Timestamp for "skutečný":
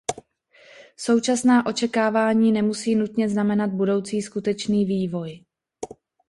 4.21-4.85